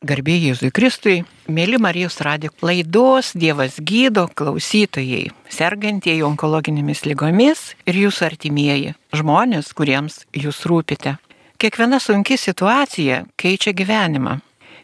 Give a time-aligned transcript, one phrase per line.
[0.00, 1.18] Garbė Jėzui Kristui,
[1.52, 10.22] mėly Marijos radio laidos Dievas gydo klausytojai, sergantieji onkologinėmis lygomis ir jūsų artimieji, žmonės, kuriems
[10.32, 11.18] jūs rūpite.
[11.60, 14.38] Kiekviena sunki situacija keičia gyvenimą,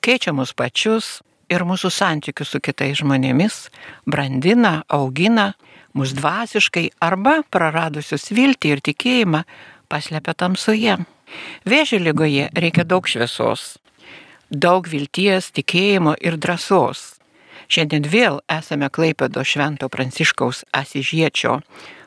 [0.05, 3.71] keičia mus pačius ir mūsų santykius su kitais žmonėmis,
[4.05, 5.55] brandina, augina,
[5.97, 9.43] mus dvasiškai arba praradusius viltį ir tikėjimą
[9.89, 11.01] paslepia tamsoje.
[11.65, 13.79] Vėžio lygoje reikia daug šviesos,
[14.51, 17.17] daug vilties, tikėjimo ir drąsos.
[17.69, 21.61] Šiandien vėl esame Klaipėdo Švento Pranciškaus Asižiečio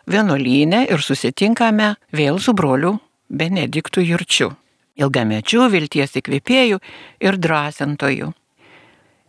[0.09, 2.95] vienuolynė ir susitinkame vėl su broliu
[3.29, 4.53] Benediktu Jurčiu,
[4.97, 6.79] ilgamečiu vilties įkvėpėjų
[7.19, 8.31] ir drąsintojų.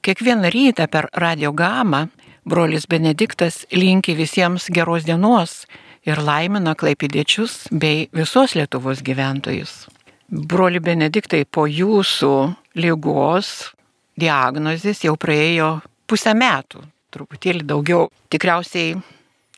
[0.01, 2.07] Kiekvieną rytą per radio gamą
[2.49, 5.67] brolis Benediktas linki visiems geros dienos
[6.09, 9.91] ir laimina klaipidiečius bei visos Lietuvos gyventojus.
[10.31, 12.35] Broli Benediktai, po jūsų
[12.79, 13.73] lygos
[14.21, 18.05] diagnozės jau praėjo pusę metų, truputėlį daugiau.
[18.31, 18.95] Tikriausiai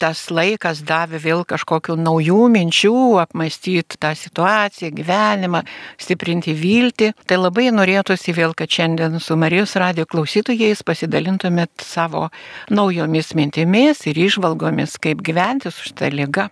[0.00, 5.60] tas laikas davė vėl kažkokių naujų minčių, apmastyti tą situaciją, gyvenimą,
[6.00, 7.12] stiprinti viltį.
[7.28, 12.30] Tai labai norėtųsi vėl, kad šiandien su Marijos radio klausytojais pasidalintumėt savo
[12.72, 16.48] naujomis mintimis ir išvalgomis, kaip gyventi su šitą lygą.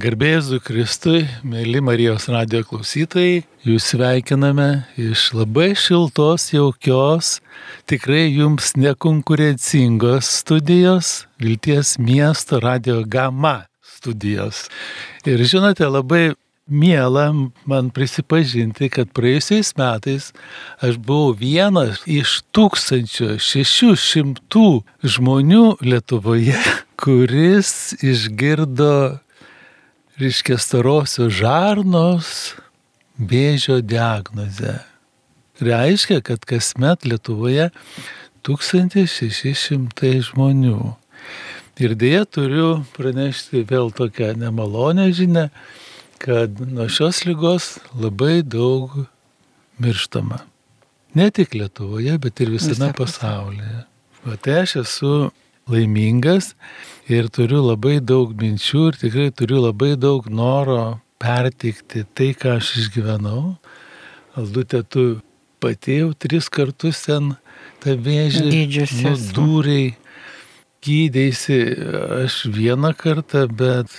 [0.00, 7.44] Garbėzu Kristui, mėly Marijos radio klausytojai, jūs sveikiname iš labai šiltos, jaukios,
[7.84, 14.72] tikrai jums nekonkurencingos studijos, Vilties miesto radio gama studijos.
[15.28, 16.32] Ir žinote, labai
[16.72, 17.28] Miela
[17.68, 20.32] man prisipažinti, kad praėjusiais metais
[20.80, 26.56] aš buvau vienas iš 1600 žmonių Lietuvoje,
[27.02, 29.20] kuris išgirdo
[30.20, 32.54] reiškia starosios žarnos
[33.16, 34.80] vėžio diagnozę.
[35.62, 37.70] Reiškia, kad kasmet Lietuvoje
[38.46, 40.94] 1600 žmonių.
[41.82, 45.48] Ir dėja turiu pranešti vėl tokią nemalonę žinę,
[46.22, 49.04] kad nuo šios lygos labai daug
[49.82, 50.42] mirštama.
[51.14, 53.84] Ne tik Lietuvoje, bet ir visame pasaulyje.
[54.26, 55.14] O tai aš esu
[55.70, 56.54] laimingas
[57.10, 62.74] ir turiu labai daug minčių ir tikrai turiu labai daug noro perteikti tai, ką aš
[62.82, 63.56] išgyvenau.
[64.38, 65.20] Aldutė, tu
[65.62, 67.34] pati jau tris kartus ten
[67.82, 68.64] tą vėžį
[69.04, 69.92] nudūriai,
[70.82, 71.58] gydėsi
[72.24, 73.92] aš vieną kartą, bet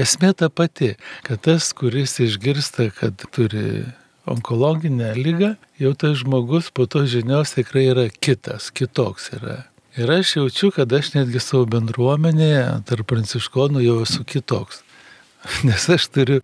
[0.00, 0.94] esmė ta pati,
[1.26, 3.84] kad tas, kuris išgirsta, kad turi
[4.30, 9.58] onkologinę lygą, jau tas žmogus po to žinios tikrai yra kitas, kitoks yra.
[10.00, 14.80] Ir aš jaučiu, kad aš netgi savo bendruomenėje tarp pranciškonų jau esu kitoks.
[15.68, 16.38] Nes aš turiu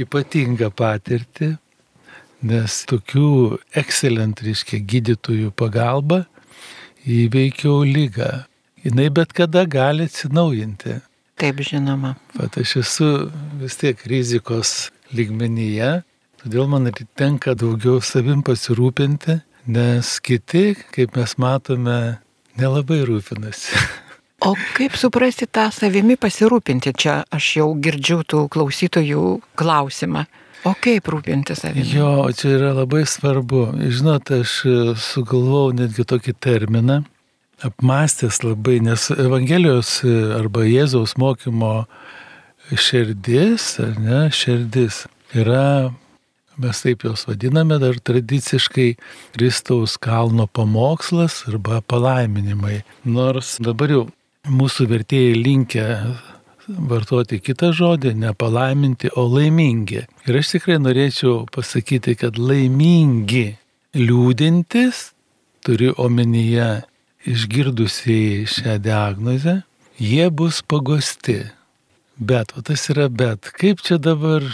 [0.00, 1.50] ypatingą patirtį,
[2.48, 6.22] nes tokių excellent, reiškia, gydytojų pagalba
[7.04, 8.46] įveikiau lygą.
[8.82, 10.96] Jis bet kada gali atsinaujinti.
[11.38, 12.16] Taip žinoma.
[12.34, 13.12] Pat aš esu
[13.60, 16.00] vis tiek rizikos lygmenyje,
[16.40, 22.00] todėl man tenka daugiau savim pasirūpinti, nes kiti, kaip mes matome,
[22.60, 23.76] nelabai rūpinasi.
[24.42, 26.90] O kaip suprasti tą savimi pasirūpinti?
[26.98, 29.26] Čia aš jau girdžiu tų klausytojų
[29.58, 30.24] klausimą.
[30.66, 31.86] O kaip rūpinti savimi?
[31.94, 33.68] Jo, čia yra labai svarbu.
[33.86, 34.56] Žinot, aš
[34.98, 37.00] sugalvojau netgi tokį terminą,
[37.62, 40.00] apmastęs labai, nes Evangelijos
[40.38, 41.84] arba Jėzaus mokymo
[42.74, 45.04] širdis, ar ne, širdis
[45.38, 45.92] yra
[46.62, 48.90] mes taip jos vadiname dar tradiciškai
[49.34, 52.82] Kristaus kalno pamokslas arba palaiminimai.
[53.04, 54.04] Nors dabar jau
[54.50, 55.88] mūsų vertėjai linkia
[56.68, 60.04] vartoti kitą žodį, ne palaiminti, o laimingi.
[60.28, 63.56] Ir aš tikrai norėčiau pasakyti, kad laimingi
[63.98, 65.10] liūdintis,
[65.66, 66.82] turiu omenyje
[67.28, 69.60] išgirdusiai šią diagnozę,
[69.98, 71.42] jie bus pagosti.
[72.18, 74.44] Bet, o tas yra bet, kaip čia dabar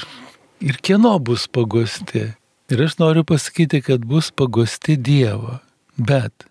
[0.61, 2.33] ir kieno bus pagosti.
[2.69, 5.59] Ir aš noriu pasakyti, kad bus pagosti Dievo.
[5.97, 6.45] Bet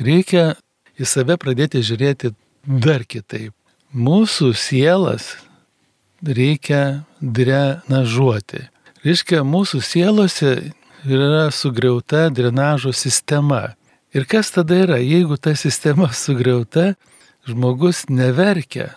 [0.00, 0.54] reikia
[0.98, 2.32] į save pradėti žiūrėti
[2.64, 3.52] dar kitaip.
[3.92, 5.34] Mūsų sielas
[6.24, 8.64] reikia drenažuoti.
[9.04, 10.54] Reiškia, mūsų sielose
[11.06, 13.74] yra sugriauta drenažo sistema.
[14.12, 16.94] Ir kas tada yra, jeigu ta sistema sugriauta,
[17.46, 18.90] žmogus neverkia,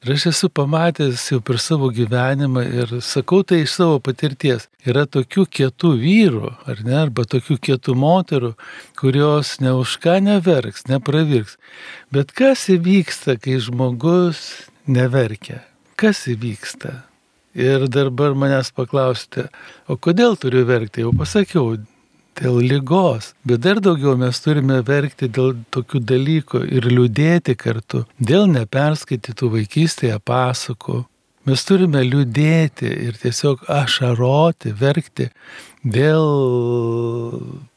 [0.00, 4.62] Ir aš esu pamatęs jau per savo gyvenimą ir sakau tai iš savo patirties.
[4.88, 8.54] Yra tokių kietų vyrų, ar ne, arba tokių kietų moterų,
[8.96, 11.58] kurios ne už ką neverks, nepravirks.
[12.08, 14.40] Bet kas įvyksta, kai žmogus
[14.88, 15.60] neverkia?
[16.00, 17.02] Kas įvyksta?
[17.60, 19.50] Ir dabar manęs paklausite,
[19.84, 21.04] o kodėl turiu verkti?
[21.04, 21.74] Jau pasakiau,
[22.40, 23.34] dėl lygos.
[23.44, 30.18] Bet dar daugiau mes turime verkti dėl tokių dalykų ir liūdėti kartu, dėl neperskaitytų vaikystėje
[30.24, 31.04] pasakų.
[31.48, 35.30] Mes turime liūdėti ir tiesiog ašaroti, verkti
[35.82, 36.26] dėl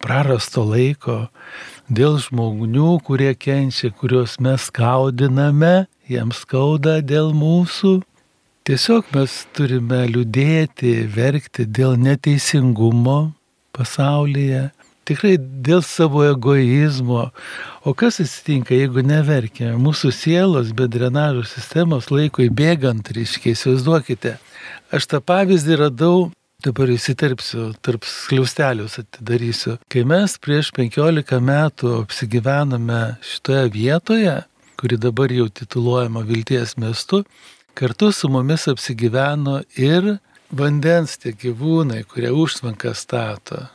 [0.04, 1.30] prarasto laiko,
[1.88, 8.01] dėl žmonių, kurie kenčia, kuriuos mes skaudiname, jiems skauda dėl mūsų.
[8.68, 13.33] Tiesiog mes turime liūdėti, verkti dėl neteisingumo
[13.75, 14.68] pasaulyje,
[15.08, 17.28] tikrai dėl savo egoizmo.
[17.84, 19.74] O kas atsitinka, jeigu neverkime?
[19.81, 24.38] Mūsų sielos be drenažo sistemos laikui bėgant, reiškia, įsivaizduokite.
[24.94, 26.30] Aš tą pavyzdį radau,
[26.64, 29.78] dabar įsiterpsiu, tarp skliaustelius atidarysiu.
[29.92, 34.38] Kai mes prieš 15 metų apsigyvenome šitoje vietoje,
[34.80, 37.24] kuri dabar jau tituluojama Vilties miestu,
[37.75, 40.18] kartu su mumis apsigyveno ir
[40.53, 43.65] vandens tie gyvūnai, kurie užtvanką stato.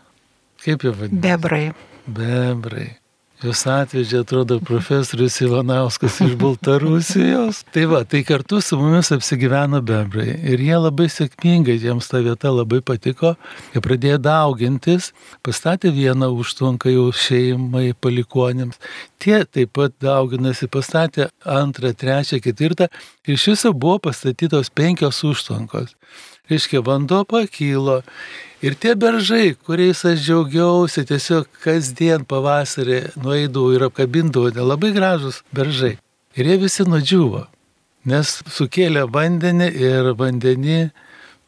[0.62, 1.22] Kaip jie vadinasi?
[1.26, 1.66] Bebrai.
[2.06, 2.88] Bebrai.
[3.38, 7.60] Jūs atvežė, atrodo, profesorius Ivanauskas iš Baltarusijos.
[7.70, 10.32] Tai va, tai kartu su mumis apsigyveno bebrai.
[10.42, 13.36] Ir jie labai sėkmingai, jiems ta vieta labai patiko.
[13.76, 15.12] Jie pradėjo daugintis,
[15.46, 18.82] pastatė vieną užtvanką jau šeimai, palikonėms.
[19.22, 22.90] Tie taip pat dauginasi, pastatė antrą, trečią, ketvirtą.
[23.22, 25.94] Ir iš viso buvo pastatytos penkios užtvankos.
[26.49, 28.03] Reiškia, vanduo pakylo
[28.59, 35.95] Ir tie beržai, kuriais aš džiaugiausi, tiesiog kasdien pavasarį nueidavau ir apkabindavau, labai gražus beržai.
[36.35, 37.45] Ir jie visi nudžiuvo,
[38.11, 40.81] nes sukėlė vandenį ir vandenį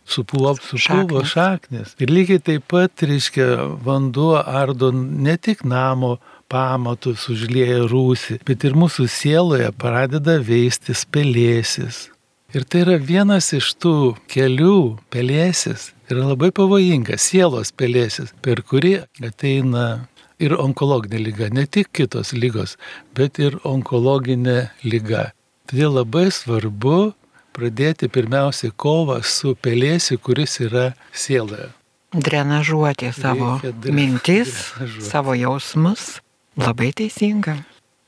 [0.07, 1.33] supuvo, supuvo šaknis.
[1.35, 1.97] šaknis.
[1.99, 3.49] Ir lygiai taip pat, reiškia,
[3.83, 6.21] vanduo ardo ne tik namo
[6.51, 12.07] pamatus, užlieja rūsį, bet ir mūsų sieloje pradeda veistis pelėsis.
[12.51, 13.95] Ir tai yra vienas iš tų
[14.33, 20.09] kelių pelėsis, yra labai pavojingas sielos pelėsis, per kurį ateina
[20.43, 22.75] ir onkologinė lyga, ne tik kitos lygos,
[23.15, 25.29] bet ir onkologinė lyga.
[25.71, 27.13] Todėl labai svarbu
[27.55, 31.69] pradėti pirmiausiai kovą su pelėsiu, kuris yra sieloje.
[32.11, 35.07] Drenažuoti savo Reikia mintis, drenažuoti.
[35.07, 36.17] savo jausmus.
[36.59, 37.61] Labai teisinga.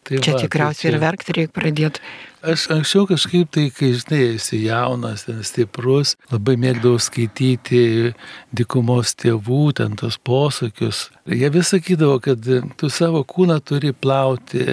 [0.03, 2.03] Tai Čia va, tikriausiai tai ir verkti reikia pradėti.
[2.43, 8.11] Aš anksčiau kažkaip tai, kai žinai, esi jaunas, ten stiprus, labai mėgdavau skaityti
[8.51, 11.05] dikumos tėvų, ten tos posakius.
[11.31, 12.43] Jie vis sakydavo, kad
[12.81, 14.67] tu savo kūną turi plauti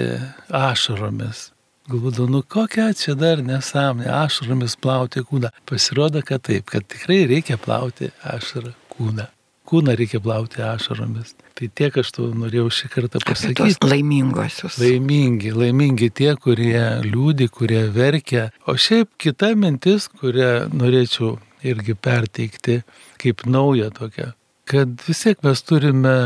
[0.50, 1.52] ašaromis.
[1.86, 5.54] Galvodavau, nu kokia čia dar nesąmonė, ašaromis plauti kūną.
[5.70, 9.30] Pasirodo, kad taip, kad tikrai reikia plauti ašarą kūną.
[9.70, 11.36] Kūną reikia plauti ašaromis.
[11.54, 13.76] Tai tiek aš tau norėjau šį kartą pasakyti.
[13.86, 14.80] laimingosius.
[14.82, 18.48] Laimingi, laimingi tie, kurie liūdi, kurie verkia.
[18.66, 22.80] O šiaip kita mintis, kurią norėčiau irgi perteikti
[23.20, 24.32] kaip naują tokią,
[24.70, 26.16] kad vis tiek mes turime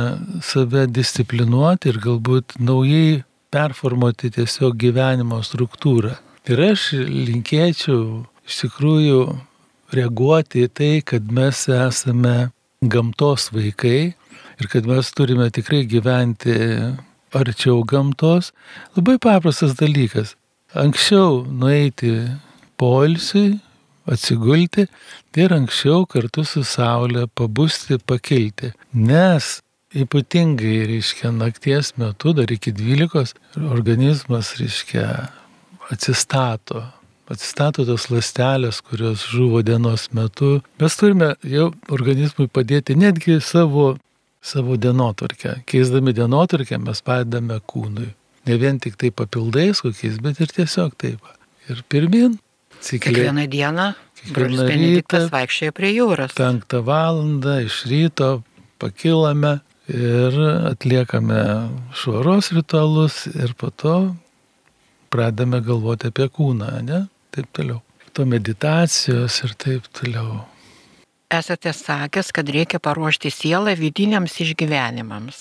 [0.44, 3.24] save disciplinuoti ir galbūt naujai
[3.54, 6.16] performuoti tiesiog gyvenimo struktūrą.
[6.50, 9.20] Ir aš linkėčiau iš tikrųjų
[9.94, 12.50] reaguoti į tai, kad mes esame
[12.92, 14.14] gamtos vaikai
[14.60, 16.54] ir kad mes turime tikrai gyventi
[17.34, 18.52] arčiau gamtos.
[18.96, 20.34] Labai paprastas dalykas.
[20.74, 22.12] Anksčiau nueiti
[22.78, 23.58] poilsiui,
[24.10, 24.86] atsigulti
[25.36, 28.72] ir anksčiau kartu su Saulė pabusti, pakilti.
[28.92, 29.60] Nes
[29.94, 33.38] ypatingai, reiškia, nakties metu, dar iki 12,
[33.70, 35.06] organizmas, reiškia,
[35.94, 36.82] atsistato.
[37.30, 40.58] Atsistato tos lastelės, kurios žuvo dienos metu.
[40.82, 43.94] Mes turime jau organizmui padėti netgi savo,
[44.44, 45.62] savo dienotvarkę.
[45.70, 48.10] Keisdami dienotvarkę mes padedame kūnui.
[48.44, 51.24] Ne vien tik tai papildais kokiais, bet ir tiesiog taip.
[51.72, 52.36] Ir pirmin,
[52.84, 53.14] cikliai.
[53.14, 53.86] Kiekvieną dieną
[54.34, 56.36] brolis Benediktas vaikščioja prie jūros.
[56.36, 58.42] penktą valandą iš ryto
[58.78, 60.36] pakilame ir
[60.72, 61.40] atliekame
[61.96, 63.96] švaros ritualus ir po to
[65.08, 67.04] pradame galvoti apie kūną, ne?
[67.34, 67.80] Taip toliau.
[68.14, 70.44] To meditacijos ir taip toliau.
[71.34, 75.40] Esate sakęs, kad reikia paruošti sielą vidiniams išgyvenimams.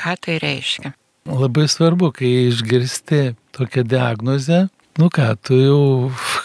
[0.00, 0.94] Ką tai reiškia?
[1.28, 4.64] Labai svarbu, kai išgirsti tokią diagnozę,
[5.00, 5.84] nu ką, tu jau,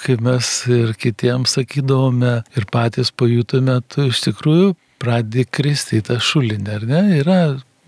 [0.03, 6.19] kaip mes ir kitiems sakydavome ir patys pajutome, tu iš tikrųjų pradedi kristi į tą
[6.19, 7.01] šulinį, ar ne?
[7.21, 7.39] Yra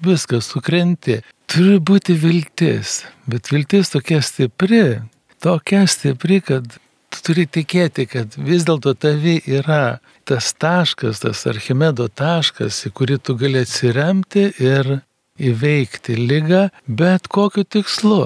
[0.03, 1.19] viskas, sukrenti.
[1.51, 5.01] Turi būti viltis, bet viltis tokia stipri,
[5.41, 6.67] tokia stipri, kad
[7.11, 13.17] tu turi tikėti, kad vis dėlto tavi yra tas taškas, tas Archimedo taškas, į kurį
[13.25, 15.01] tu gali atsiremti ir
[15.41, 18.23] įveikti lygą, bet kokiu tikslu.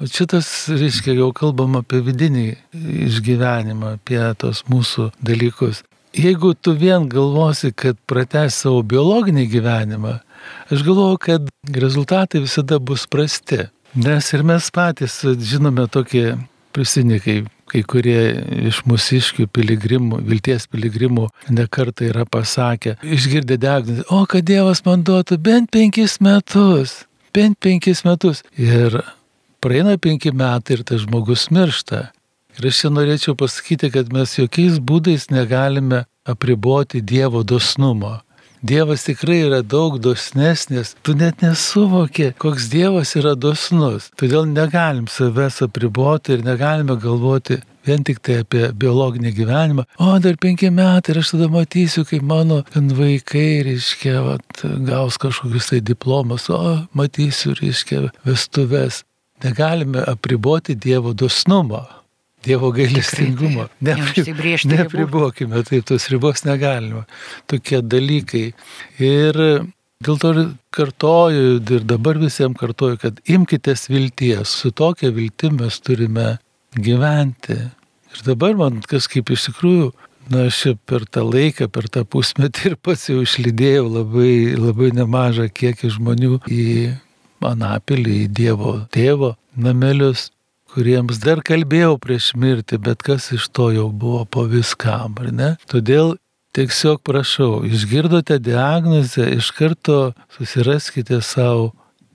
[0.00, 2.46] O šitas, reiškia, jau kalbam apie vidinį
[3.08, 5.82] išgyvenimą, apie tos mūsų dalykus.
[6.16, 10.16] Jeigu tu vien galvosi, kad prates savo biologinį gyvenimą,
[10.72, 11.52] aš galvoju, kad
[11.84, 13.68] rezultatai visada bus prasti.
[13.94, 16.38] Nes ir mes patys žinome tokie
[16.74, 18.20] prisinikai, kai kurie
[18.70, 25.38] iš mūsiškių piligrimų, vilties piligrimų nekartai yra pasakę, išgirdę diagnozę, o kad Dievas man duotų
[25.42, 28.42] bent penkis metus, bent penkis metus.
[28.58, 29.00] Ir
[29.62, 32.08] praeina penki metai ir tas žmogus miršta.
[32.58, 38.18] Ir aš čia norėčiau pasakyti, kad mes jokiais būdais negalime apriboti Dievo dosnumo.
[38.62, 44.10] Dievas tikrai yra daug dosnesnis, tu net nesuvokė, koks Dievas yra dosnus.
[44.20, 47.56] Todėl negalim savęs apriboti ir negalime galvoti
[47.88, 49.86] vien tik tai apie biologinį gyvenimą.
[49.96, 55.70] O dar penki metai ir aš tada matysiu, kaip mano vaikai, reiškia, vat, gaus kažkokius
[55.72, 59.06] tai diplomas, o matysiu, reiškia, vestuves.
[59.40, 61.86] Negalime apriboti Dievo dosnumo.
[62.44, 63.68] Dievo gailestingumo.
[63.84, 67.04] Nepri, nepribokime, taip, tos ribos negalima.
[67.50, 68.46] Tokie dalykai.
[69.02, 69.40] Ir
[70.00, 70.32] dėl to
[70.72, 74.54] kartoju ir dabar visiems kartoju, kad imkitės vilties.
[74.62, 76.38] Su tokia viltimi mes turime
[76.78, 77.58] gyventi.
[78.10, 79.92] Ir dabar man kažkaip iš tikrųjų,
[80.32, 85.50] na, aš per tą laiką, per tą pusmetį ir pats jau išlydėjau labai, labai nemažą
[85.52, 86.66] kiekį žmonių į
[87.40, 90.28] Anapilį, į Dievo tėvo namelius
[90.74, 95.50] kuriems dar kalbėjau prieš mirtį, bet kas iš to jau buvo po viskam, ar ne?
[95.70, 96.16] Todėl
[96.56, 100.00] tiesiog prašau, išgirdote diagnozę, iš karto
[100.36, 101.70] susiraskite savo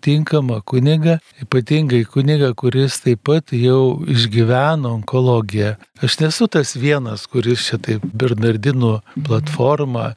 [0.05, 5.75] tinkamą kunigą, ypatingai kunigą, kuris taip pat jau išgyveno onkologiją.
[6.05, 10.11] Aš nesu tas vienas, kuris čia taip Bernardinų platformą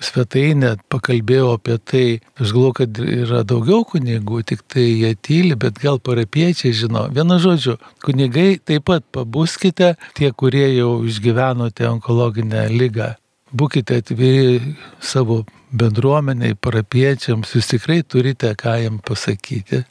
[0.00, 2.04] svetainę pakalbėjau apie tai.
[2.40, 7.06] Aš galvoju, kad yra daugiau kunigų, tik tai jie tyli, bet gal parapiečiai žino.
[7.14, 13.14] Vienu žodžiu, kunigai taip pat pabuskite, tie, kurie jau išgyvenote onkologinę lygą.
[13.50, 15.42] Būkite atviri savo
[15.74, 19.84] bendruomeniai, parapiečiams, jūs tikrai turite ką jam pasakyti.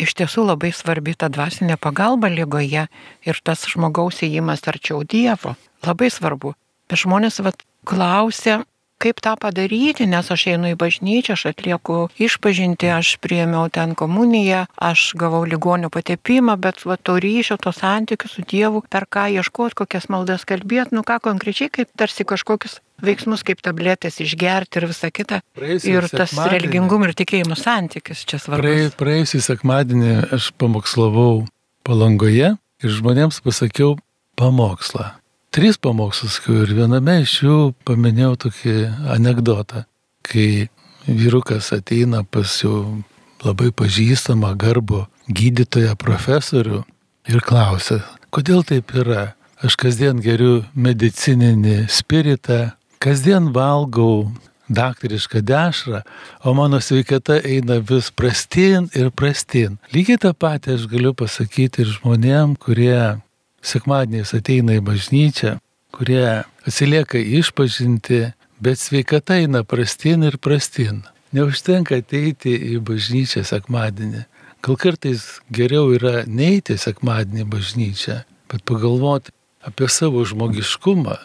[0.00, 2.86] Iš tiesų labai svarbi ta dvasinė pagalba lygoje
[3.28, 5.54] ir tas žmogaus įėjimas arčiau Dievo.
[5.84, 6.54] Labai svarbu.
[6.88, 8.62] Bet žmonės vat, klausia,
[9.02, 14.64] kaip tą padaryti, nes aš einu į bažnyčią, aš atlieku išpažinti, aš priemiau ten komuniją,
[14.76, 19.78] aš gavau ligonių patepimą, bet va, to ryšio, to santykių su Dievu, per ką ieškoti,
[19.82, 25.10] kokias maldas kalbėti, nu ką konkrečiai, kaip tarsi kažkokius veiksmus kaip tabletės išgerti ir visa
[25.10, 25.40] kita.
[25.58, 28.94] Praėjusį ir tas religingumo ir tikėjimo santykis čia svarbus.
[29.00, 31.48] Praėjusį sekmadienį aš pamokslavau
[31.86, 33.96] palangoje ir žmonėms pasakiau
[34.38, 35.21] pamokslą
[35.52, 38.76] tris pamokslus ir viename iš jų paminėjau tokį
[39.12, 39.84] anegdotą,
[40.24, 40.68] kai
[41.04, 43.02] vyrukas ateina pas jau
[43.44, 46.82] labai pažįstamą garbų gydytoją profesorių
[47.28, 48.00] ir klausia,
[48.32, 49.32] kodėl taip yra.
[49.62, 54.32] Aš kasdien geriu medicininį spiritą, kasdien valgau
[54.72, 56.00] daktarišką dešrą,
[56.42, 59.76] o mano sveikata eina vis prastin ir prastin.
[59.94, 63.20] Lygiai tą patį aš galiu pasakyti ir žmonėm, kurie
[63.62, 65.56] sekmadieniais ateina į bažnyčią,
[65.94, 71.02] kurie atsilieka išpažinti, bet sveikata eina prastin ir prastin.
[71.32, 74.26] Neužtenka ateiti į bažnyčią sekmadienį.
[74.62, 79.32] Gal kartais geriau yra neiti sekmadienį bažnyčią, bet pagalvoti
[79.66, 81.16] apie savo žmogiškumą.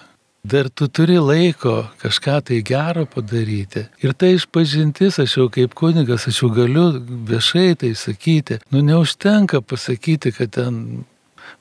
[0.47, 3.83] Dar tu turi laiko kažką tai gero padaryti.
[3.99, 6.85] Ir tai išpažintis, aš jau kaip kunigas, aš jau galiu
[7.27, 8.61] viešai tai sakyti.
[8.71, 11.03] Nu neužtenka pasakyti, kad ten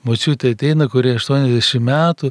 [0.06, 2.30] močiutė ateina, kurie 80 metų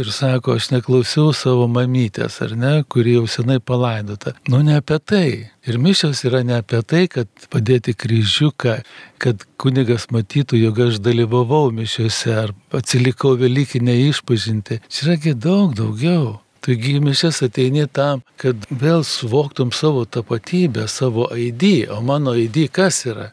[0.00, 4.34] ir sako, aš neklausiau savo mamytės, ar ne, kuri jau senai palaidota.
[4.48, 5.28] Nu, ne apie tai.
[5.64, 8.78] Ir mišios yra ne apie tai, kad padėti kryžiuką,
[9.22, 14.82] kad kunigas matytų, jog aš dalyvavau mišiuose ar atsilikau Velykinę išpažinti.
[14.92, 16.40] Čia yra daug daugiau.
[16.64, 23.02] Taigi mišęs ateini tam, kad vėl suvoktum savo tapatybę, savo ID, o mano ID kas
[23.04, 23.26] yra?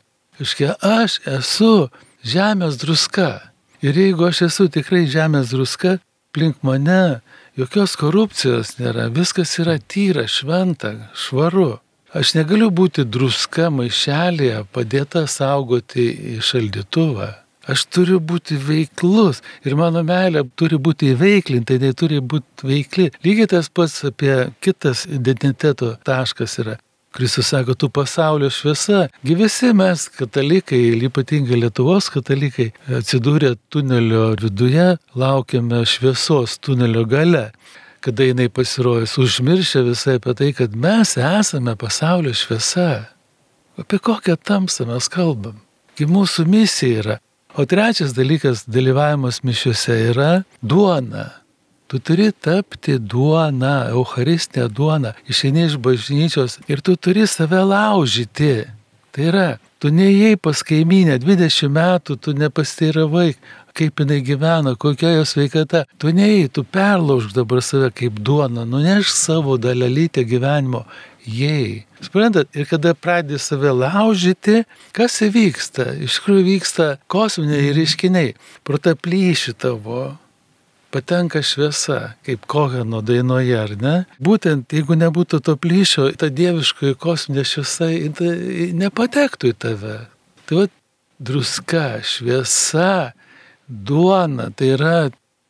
[0.44, 1.88] Iškia, aš esu
[2.28, 3.50] žemės druska.
[3.82, 5.96] Ir jeigu aš esu tikrai žemės druska,
[6.38, 7.22] plink mane
[7.58, 11.80] jokios korupcijos nėra, viskas yra tyra, šventa, švaru.
[12.14, 17.32] Aš negaliu būti druska maišelėje padėta saugoti į šaldytuvą.
[17.72, 23.10] Aš turiu būti veiklus ir mano meilė turi būti įveiklinta, tai turi būti veikli.
[23.26, 26.78] Lygiai tas pats apie kitas identiteto taškas yra.
[27.12, 29.08] Kristus sako, tu pasaulio šviesa.
[29.25, 37.50] Gi visi mes, katalikai, ypatingai Lietuvos katalikai, atsidūrę tunelio viduje, laukiame šviesos tunelio gale
[38.01, 43.06] kada jinai pasirodys, užmiršę visai apie tai, kad mes esame pasaulio šviesa.
[43.77, 45.60] Apie kokią tamsą mes kalbam?
[45.98, 47.18] Gi mūsų misija yra.
[47.53, 51.41] O trečias dalykas- dalyvavimas mišiuose yra duona.
[51.92, 55.10] Tu turi tapti duona, Eucharistinė duona.
[55.28, 58.54] Išeini iš bažnyčios ir tu turi save laužyti.
[59.12, 59.48] Tai yra,
[59.84, 63.34] tu neėjai pas kaiminę 20 metų, tu nepasteiravai,
[63.76, 65.84] kaip jinai gyvena, kokia jos sveikata.
[66.00, 70.86] Tu neėjai, tu perlaužk dabar save kaip duona, nuneš savo dalelytę gyvenimo.
[71.28, 71.84] Jei.
[72.00, 74.62] Suprantat, ir kada pradedi save laužyti,
[74.96, 75.92] kas įvyksta?
[76.08, 78.38] Iš tikrųjų vyksta kosminiai reiškiniai.
[78.64, 80.14] Pro tą plyšį tavo
[80.92, 83.96] patenka šviesa, kaip Koheno dainoje, ar ne?
[84.24, 87.90] Būtent jeigu nebūtų to plyšio, ta dieviškoji kosminė šviesa
[88.84, 89.98] nepatektų į tave.
[90.50, 90.68] Tai va,
[91.22, 93.14] druska, šviesa,
[93.68, 94.96] duona, tai yra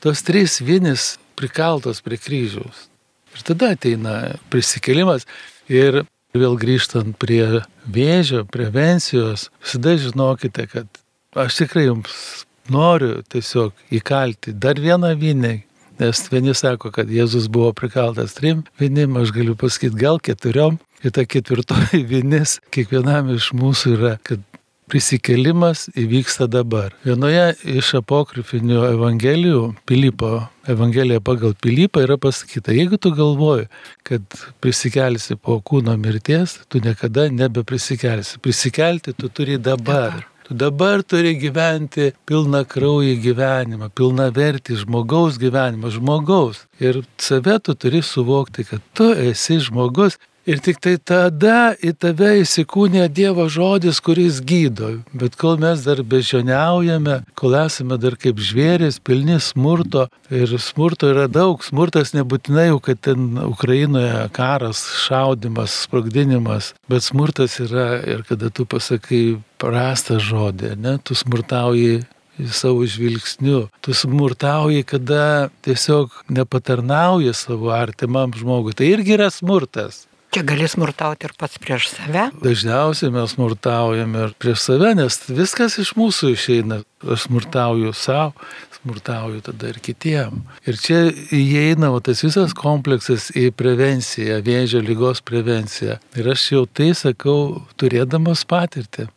[0.04, 2.88] tos trys vienis prikaltos prie kryžiaus.
[3.32, 4.16] Ir tada ateina
[4.52, 5.26] prisikelimas
[5.72, 6.04] ir
[6.36, 11.02] vėl grįžtant prie vėžio, prevencijos, visada žinokite, kad
[11.40, 15.56] aš tikrai jums noriu tiesiog įkalti dar vieną vinį,
[16.02, 20.80] nes vieni sako, kad Jėzus buvo prikaltas trim vinim, aš galiu pasakyti gal keturiom.
[21.02, 24.44] Ir ta ketvirtoji vinis kiekvienam iš mūsų yra, kad
[24.92, 26.92] prisikelimas įvyksta dabar.
[27.06, 30.34] Vienoje iš apokrifinių evangelijų, Pilypo
[30.70, 33.70] Evangelija pagal Pilypą yra pasakyta, jeigu tu galvoji,
[34.06, 34.22] kad
[34.62, 38.42] prisikelsi po kūno mirties, tu niekada nebeprisikelsi.
[38.44, 40.12] Prisikelti tu turi dabar.
[40.12, 40.31] dabar.
[40.52, 46.66] Tu dabar turi gyventi pilną kraują gyvenimą, pilną vertį žmogaus gyvenimą, žmogaus.
[46.84, 50.20] Ir save tu turi suvokti, kad tu esi žmogus
[50.50, 54.90] Ir tik tai tada į tave įsikūnė Dievo žodis, kuris gydo.
[55.14, 61.28] Bet kol mes dar bežioniaujame, kol esame dar kaip žvėris, pilni smurto, ir smurto yra
[61.30, 68.50] daug, smurtas nebūtinai jau, kad ten Ukrainoje karas, šaudimas, sprogdinimas, bet smurtas yra ir kada
[68.50, 72.02] tu pasakai prastą žodį, ne, tu smurtauji
[72.50, 73.68] savo žvilgsniu.
[73.86, 78.74] Tu smurtauji, kada tiesiog nepatarnauji savo artimam žmogui.
[78.74, 80.08] Tai irgi yra smurtas.
[80.32, 82.30] Čia gali smurtauti ir pats prieš save?
[82.40, 86.78] Dažniausiai mes smurtaujame ir prieš save, nes viskas iš mūsų išeina.
[87.04, 88.32] Aš smurtauju savo,
[88.78, 90.38] smurtauju tada ir kitiem.
[90.64, 91.02] Ir čia
[91.36, 95.98] įeina va, tas visas kompleksas į prevenciją, vėžio lygos prevenciją.
[96.16, 99.10] Ir aš jau tai sakau, turėdamas patirtį.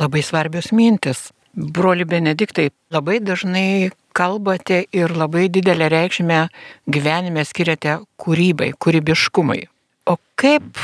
[0.00, 1.28] Labai svarbios mintis.
[1.54, 6.40] Broli Benediktai, labai dažnai kalbate ir labai didelę reikšmę
[6.88, 9.68] gyvenime skiriate kūrybai, kūrybiškumui.
[10.04, 10.76] O kaip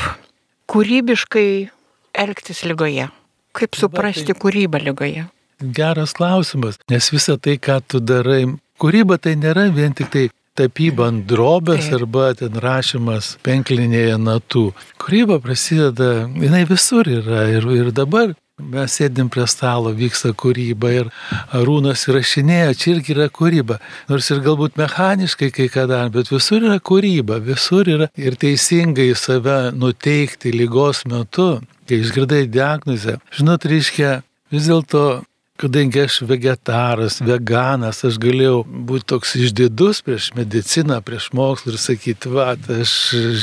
[0.71, 1.69] kūrybiškai
[2.17, 3.05] elgtis lygoje?
[3.53, 5.27] Kaip suprasti kūrybą lygoje?
[5.61, 8.47] Geras klausimas, nes visa tai, ką tu darai,
[8.81, 10.23] kūryba tai nėra vien tik tai
[10.57, 11.99] tapyba ant drobės Taip.
[11.99, 14.65] arba ten rašymas penklinėje natų.
[15.01, 21.09] Kūryba prasideda, jinai visur yra ir, ir dabar Mes sėdim prie stalo, vyksta kūryba ir
[21.57, 23.79] Arūnas įrašinėja, čia irgi yra kūryba.
[24.11, 29.09] Nors ir galbūt mechaniškai kai ką dar, bet visur yra kūryba, visur yra ir teisingai
[29.17, 31.49] save nuteikti lygos metu,
[31.89, 33.17] kai išgirdai diagnozę.
[33.35, 34.13] Žinot, reiškia,
[34.53, 35.05] vis dėlto
[35.61, 42.31] kadangi aš vegetaras, veganas, aš galėjau būti toks išdidus prieš mediciną, prieš mokslą ir sakyti,
[42.33, 42.93] va, aš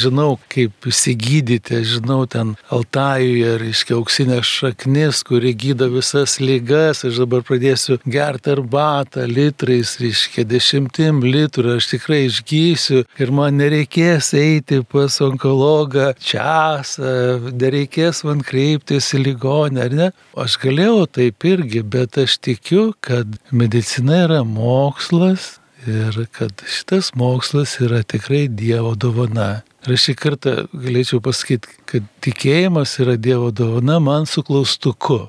[0.03, 7.45] žinau, kaip įsigydyti, žinau ten Altajuje, reiškia, auksinė šaknis, kuri gydo visas lygas, aš dabar
[7.47, 15.21] pradėsiu gerti arbatą litrais, reiškia, dešimtim litrų, aš tikrai išgysiu ir man nereikės eiti pas
[15.25, 17.15] onkologą čiasą,
[17.53, 20.11] nereikės man kreiptis į ligonę, ar ne?
[20.39, 27.12] Aš galėjau taip irgi, bet bet aš tikiu, kad medicina yra mokslas ir kad šitas
[27.14, 29.62] mokslas yra tikrai Dievo dovana.
[29.85, 35.27] Ir aš šį kartą galėčiau pasakyti, kad tikėjimas yra Dievo dovana man su klaustuku.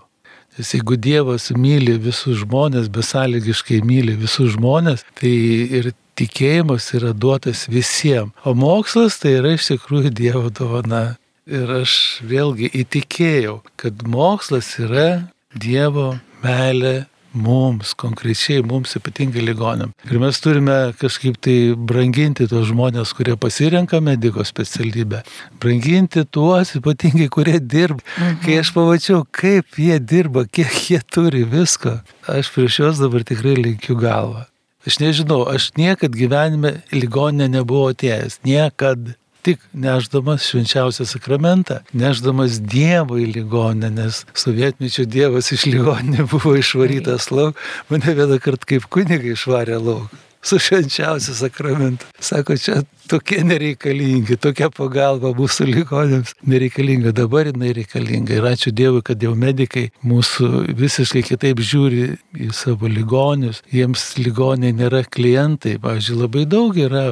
[0.57, 5.33] Nes jeigu Dievas myli visus žmonės, besąlygiškai myli visus žmonės, tai
[5.79, 8.31] ir tikėjimas yra duotas visiems.
[8.47, 11.17] O mokslas tai yra iš tikrųjų Dievo dovana.
[11.49, 15.09] Ir aš vėlgi įtikėjau, kad mokslas yra
[15.55, 16.13] Dievo
[16.43, 16.97] meilė
[17.33, 19.91] mums, konkrečiai mums ypatingai ligonėm.
[20.09, 25.21] Ir mes turime kažkaip tai branginti tos žmonės, kurie pasirenka mediko specialybę.
[25.61, 28.01] Branginti tuos ypatingai, kurie dirba.
[28.17, 28.39] Mhm.
[28.45, 33.57] Kai aš pamačiau, kaip jie dirba, kiek jie turi visko, aš prieš juos dabar tikrai
[33.59, 34.47] linkiu galvą.
[34.87, 38.39] Aš nežinau, aš niekad gyvenime ligoninę nebuvau atėjęs.
[38.47, 39.13] Niekad
[39.45, 47.31] tik neždamas švenčiausią sakramentą, neždamas Dievo į ligonę, nes sovietmečio Dievas iš ligoninė buvo išvarytas
[47.33, 47.59] lauk,
[47.91, 50.17] mane vieną kartą kaip kunigai išvarė lauk.
[50.41, 52.05] Su švenčiausiu sakramentu.
[52.19, 58.37] Sako, čia tokie nereikalingi, tokia pagalba mūsų ligonėms nereikalinga, dabar jinai reikalinga.
[58.37, 62.05] Ir ačiū Dievui, kad jau medikai mūsų visiškai kitaip žiūri
[62.37, 63.63] į savo ligonius.
[63.73, 65.77] Jiems ligoniai nėra klientai.
[65.81, 67.03] Pavyzdžiui, labai daug yra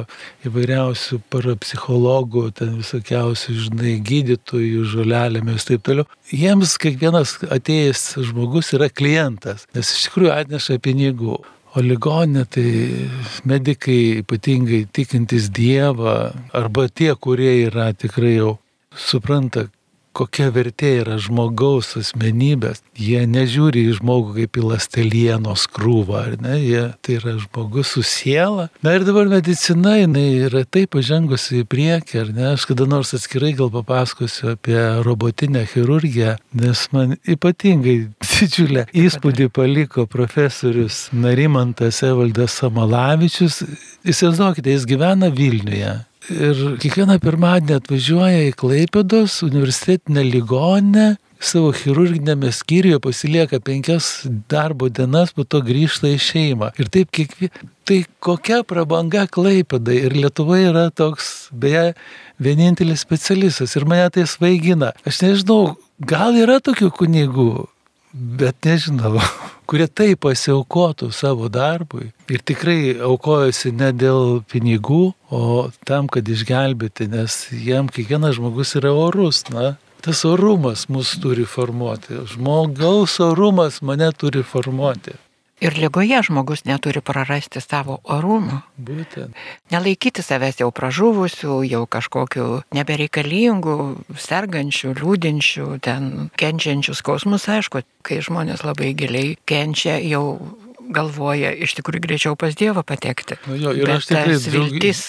[0.46, 6.08] įvairiausių parapsichologų, ten visokiausių, žinai, gydytojų, žolelėmis ir taip toliau.
[6.32, 11.40] Jiems kiekvienas atėjęs žmogus yra klientas, nes iš tikrųjų atneša pinigų.
[11.76, 12.68] O ligoninė tai
[13.48, 16.14] medikai ypatingai tikintis Dievą
[16.56, 18.54] arba tie, kurie yra tikrai jau
[18.96, 19.66] supranta,
[20.18, 22.82] kokia vertė yra žmogaus asmenybės.
[22.98, 26.56] Jie nežiūri į žmogų kaip į lastelienos krūvą, ar ne?
[26.62, 28.68] Jie, tai yra žmogus su siela.
[28.84, 32.46] Na ir dabar medicina, jinai yra taip pažengusi į priekį, ar ne?
[32.54, 37.98] Aš kada nors atskirai gal papasakosiu apie robotinę chirurgiją, nes man ypatingai
[38.32, 43.62] didžiulę įspūdį paliko profesorius Narimantas Evaldas Samalavičius.
[44.08, 45.96] Įsivaizduokite, jis gyvena Vilniuje.
[46.28, 51.06] Ir kiekvieną pirmadienį atvažiuoja į Klaipėdos universitetinę ligoninę,
[51.40, 56.72] savo chirurginėme skyriuje pasilieka penkias darbo dienas, po to grįžta į šeimą.
[56.76, 57.64] Ir taip kiekvieną.
[57.88, 61.94] Tai kokia prabanga Klaipėdai ir Lietuvoje yra toks, beje,
[62.36, 64.92] vienintelis specialistas ir mane tai svaigina.
[65.08, 67.52] Aš nežinau, gal yra tokių kunigų,
[68.12, 69.16] bet nežinau
[69.68, 77.08] kurie taip pasiaukotų savo darbui ir tikrai aukojosi ne dėl pinigų, o tam, kad išgelbėti,
[77.12, 79.76] nes jiem kiekvienas žmogus yra orus, na.
[80.04, 85.16] Tas orumas mus turi formuoti, žmogaus orumas mane turi formuoti.
[85.58, 88.60] Ir lygoje žmogus neturi prarasti savo orumo.
[88.78, 89.34] Būtent.
[89.74, 92.46] Nelaikyti savęs jau pražuvusių, jau kažkokiu
[92.78, 93.78] nebereikalingų,
[94.14, 97.48] sergančių, liūdinčių, ten kenčiančių skausmus.
[97.50, 100.38] Aišku, kai žmonės labai giliai kenčia, jau
[100.88, 103.38] galvoja iš tikrųjų greičiau pas Dievą patekti.
[103.48, 105.02] Nu jo, ir Bet aš tikrai viltis,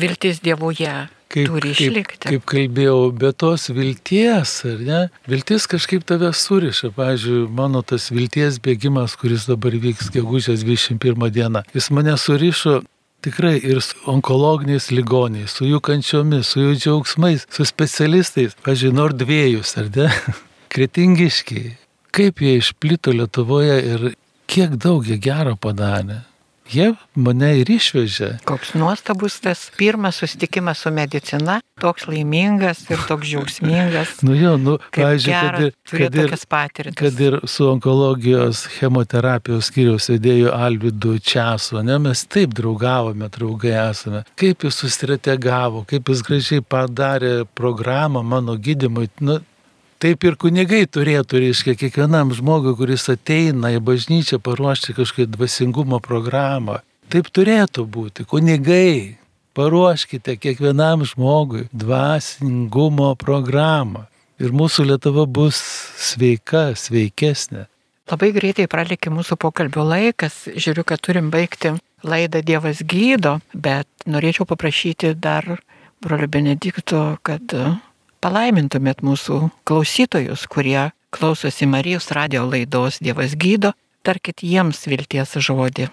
[0.00, 0.94] viltis Dievuje
[1.32, 2.30] kaip, turi kaip, išlikti.
[2.30, 5.00] kaip kalbėjau, be tos vilties, ar ne?
[5.28, 6.92] Viltis kažkaip tave suriša.
[6.96, 12.80] Pavyzdžiui, mano tas vilties bėgimas, kuris dabar vyks gegužės 21 dieną, jis mane surišo
[13.26, 18.54] tikrai ir su onkologiniais ligoniais, su jų kančiomis, su jų džiaugsmais, su specialistais.
[18.62, 20.12] Pavyzdžiui, Nordvėjus, ar ne?
[20.74, 21.74] Kretingiškiai.
[22.16, 24.06] Kaip jie išplito Lietuvoje ir
[24.46, 26.22] kiek daug jie gero padarė.
[26.66, 28.40] Jie mane ir išvežė.
[28.46, 34.16] Koks nuostabus tas pirmas susitikimas su medicina, toks laimingas ir toks džiaugsmingas.
[34.26, 40.50] Nu jo, nu, pavyzdžiui, kad ir, kad ir, kad ir su onkologijos chemoterapijos skyriaus vedėju
[40.56, 44.24] Alvidu Čiasu, ne, mes taip draugavome, draugai esame.
[44.34, 49.06] Kaip jis sustrategavo, kaip jis gražiai padarė programą mano gydimui.
[49.22, 49.38] Nu,
[49.96, 56.82] Taip ir kunigai turėtų, reiškia, kiekvienam žmogui, kuris ateina į bažnyčią, paruošti kažkokią dvasingumo programą.
[57.08, 58.26] Taip turėtų būti.
[58.28, 59.16] Kunigai,
[59.56, 64.04] paruoškite kiekvienam žmogui dvasingumo programą.
[64.36, 65.62] Ir mūsų Lietuva bus
[65.96, 67.64] sveika, sveikesnė.
[68.12, 70.42] Labai greitai pralikė mūsų pokalbio laikas.
[70.52, 71.72] Žiūriu, kad turim baigti
[72.04, 75.56] laidą Dievas gydo, bet norėčiau paprašyti dar
[76.04, 77.56] brolių Benedikto, kad
[78.24, 83.72] palaimintumėt mūsų klausytojus, kurie klausosi Marijos radio laidos Dievas gydo,
[84.06, 85.88] tarkit jiems vilties žodį.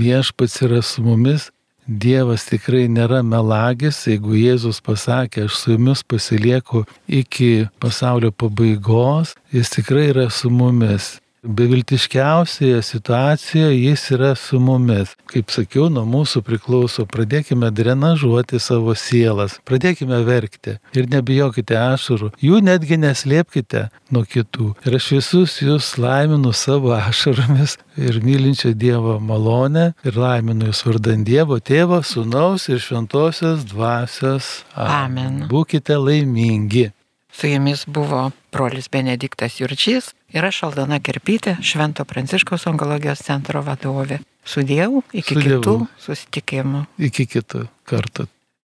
[0.00, 1.50] Viešpats yra su mumis.
[1.90, 9.72] Dievas tikrai nėra melagis, jeigu Jėzus pasakė, aš su jumis pasilieku iki pasaulio pabaigos, jis
[9.74, 11.16] tikrai yra su mumis.
[11.42, 15.14] Beviltiškiausioje situacijoje jis yra su mumis.
[15.32, 22.60] Kaip sakiau, nuo mūsų priklauso, pradėkime drenažuoti savo sielas, pradėkime verkti ir nebijokite ašarų, jų
[22.66, 24.74] netgi neslėpkite nuo kitų.
[24.84, 31.24] Ir aš visus jūs laiminu savo ašaromis ir mylinčio Dievo malonę ir laiminu jūs vardant
[31.24, 34.52] Dievo tėvo, sunaus ir šventosios dvasios.
[34.76, 35.46] Amen.
[35.48, 36.90] Būkite laimingi.
[37.32, 44.20] Su jumis buvo brolis Benediktas Jurčys ir aš Aldona Kerpytė, Švento Pranciškaus onkologijos centro vadovė.
[44.44, 45.60] Su Dievu, iki Su Dievu.
[45.60, 45.74] kitų
[46.06, 46.84] susitikimų.
[46.98, 48.26] Iki kitų kartų.